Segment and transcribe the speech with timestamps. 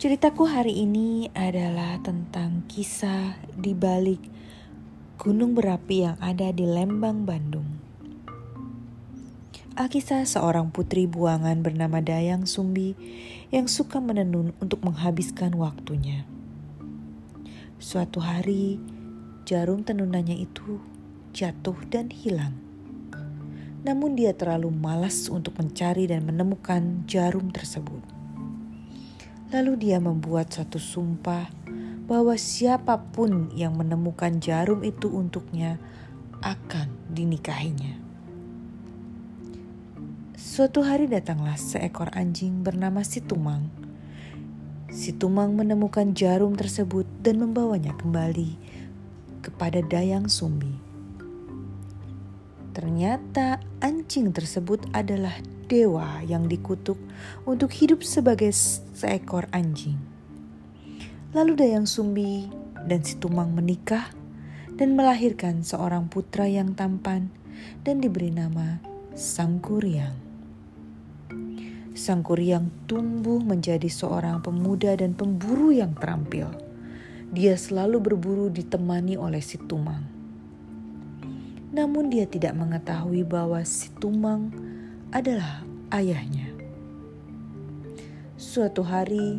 [0.00, 4.32] Ceritaku hari ini adalah tentang kisah di balik
[5.20, 7.68] gunung berapi yang ada di Lembang, Bandung.
[9.76, 12.96] Alkisah seorang putri buangan bernama Dayang Sumbi
[13.52, 16.24] yang suka menenun untuk menghabiskan waktunya.
[17.76, 18.80] Suatu hari,
[19.44, 20.80] jarum tenunannya itu
[21.36, 22.56] jatuh dan hilang.
[23.84, 28.19] Namun dia terlalu malas untuk mencari dan menemukan jarum tersebut.
[29.50, 31.50] Lalu dia membuat satu sumpah
[32.06, 35.78] bahwa siapa pun yang menemukan jarum itu untuknya
[36.38, 37.98] akan dinikahinya.
[40.38, 43.66] Suatu hari datanglah seekor anjing bernama Situmang.
[44.90, 48.54] Situmang menemukan jarum tersebut dan membawanya kembali
[49.42, 50.89] kepada Dayang Sumbi.
[52.70, 55.34] Ternyata anjing tersebut adalah
[55.66, 56.98] dewa yang dikutuk
[57.42, 58.54] untuk hidup sebagai
[58.94, 59.98] seekor anjing.
[61.34, 62.46] Lalu Dayang Sumbi
[62.86, 64.10] dan Situmang menikah
[64.74, 67.30] dan melahirkan seorang putra yang tampan
[67.82, 68.82] dan diberi nama
[69.14, 70.14] Sangkuriang.
[71.90, 76.48] Sangkuriang tumbuh menjadi seorang pemuda dan pemburu yang terampil.
[77.34, 80.19] Dia selalu berburu ditemani oleh Situmang.
[81.70, 84.50] Namun dia tidak mengetahui bahwa Situmang
[85.14, 85.62] adalah
[85.94, 86.50] ayahnya.
[88.34, 89.38] Suatu hari,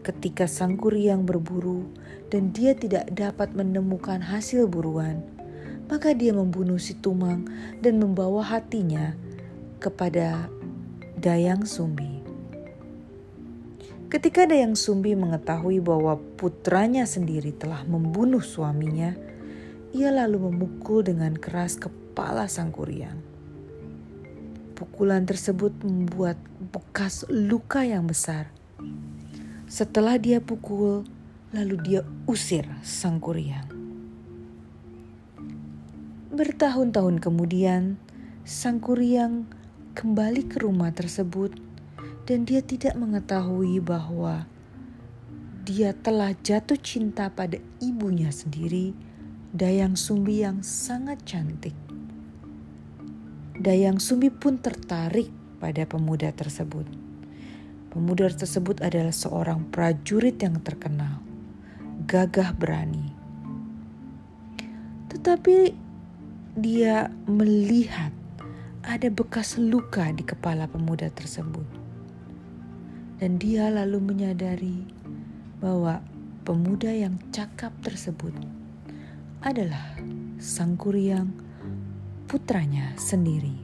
[0.00, 1.84] ketika sang kuriang berburu
[2.32, 5.20] dan dia tidak dapat menemukan hasil buruan,
[5.92, 7.44] maka dia membunuh si Tumang
[7.84, 9.12] dan membawa hatinya
[9.80, 10.48] kepada
[11.20, 12.24] Dayang Sumbi.
[14.08, 19.12] Ketika Dayang Sumbi mengetahui bahwa putranya sendiri telah membunuh suaminya,
[19.96, 23.20] ia lalu memukul dengan keras kepala sang kuriang.
[24.76, 26.38] Pukulan tersebut membuat
[26.70, 28.52] bekas luka yang besar.
[29.68, 31.08] Setelah dia pukul,
[31.50, 33.66] lalu dia usir sang kuriang.
[36.28, 37.96] Bertahun-tahun kemudian,
[38.44, 39.48] sang kuriang
[39.96, 41.56] kembali ke rumah tersebut
[42.28, 44.44] dan dia tidak mengetahui bahwa
[45.64, 48.92] dia telah jatuh cinta pada ibunya sendiri,
[49.48, 51.72] Dayang Sumbi yang sangat cantik.
[53.56, 56.84] Dayang Sumbi pun tertarik pada pemuda tersebut.
[57.88, 61.24] Pemuda tersebut adalah seorang prajurit yang terkenal,
[62.04, 63.08] gagah berani.
[65.16, 65.72] Tetapi
[66.60, 68.12] dia melihat
[68.84, 71.64] ada bekas luka di kepala pemuda tersebut.
[73.16, 74.84] Dan dia lalu menyadari
[75.56, 76.04] bahwa
[76.44, 78.36] pemuda yang cakap tersebut
[79.38, 79.94] adalah
[80.42, 81.30] sang kuryang
[82.26, 83.54] putranya sendiri.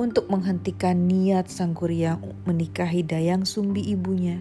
[0.00, 4.40] Untuk menghentikan niat sang kuryang menikahi Dayang Sumbi ibunya,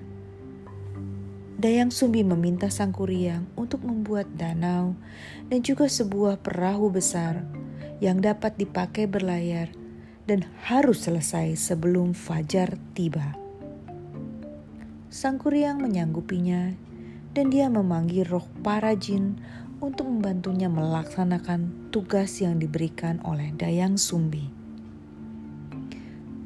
[1.60, 4.96] Dayang Sumbi meminta sang kuryang untuk membuat danau
[5.52, 7.44] dan juga sebuah perahu besar
[8.00, 9.68] yang dapat dipakai berlayar
[10.24, 13.36] dan harus selesai sebelum fajar tiba.
[15.12, 16.89] Sang kuryang menyanggupinya
[17.34, 19.38] dan dia memanggil roh para jin
[19.80, 24.52] untuk membantunya melaksanakan tugas yang diberikan oleh Dayang Sumbi.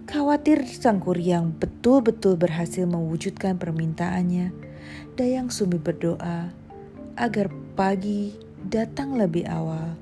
[0.05, 4.53] Khawatir sang kuryang betul-betul berhasil mewujudkan permintaannya,
[5.17, 6.53] Dayang Sumbi berdoa
[7.17, 8.37] agar pagi
[8.69, 9.97] datang lebih awal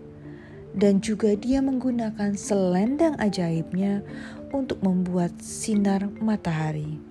[0.76, 4.04] dan juga dia menggunakan selendang ajaibnya
[4.52, 7.11] untuk membuat sinar matahari.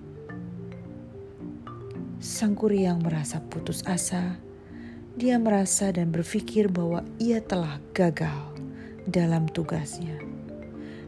[2.21, 4.37] Sang kuryang merasa putus asa
[5.17, 8.53] dia merasa dan berpikir bahwa ia telah gagal
[9.09, 10.21] dalam tugasnya.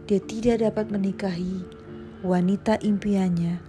[0.09, 1.61] Dia tidak dapat menikahi
[2.25, 3.61] wanita impiannya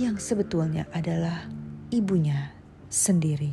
[0.00, 1.52] yang sebetulnya adalah
[1.92, 2.56] ibunya
[2.88, 3.52] sendiri.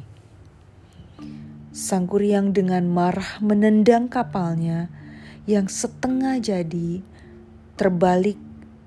[1.76, 4.88] Sang kuryang dengan marah menendang kapalnya
[5.44, 7.04] yang setengah jadi
[7.76, 8.40] terbalik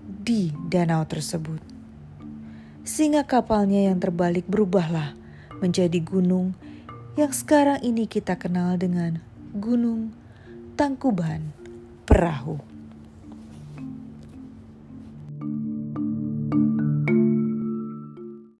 [0.03, 1.70] di danau tersebut.
[2.83, 5.13] Sehingga kapalnya yang terbalik berubahlah
[5.61, 6.57] menjadi gunung
[7.19, 9.21] yang sekarang ini kita kenal dengan
[9.53, 10.15] Gunung
[10.79, 11.53] Tangkuban
[12.09, 12.80] Perahu.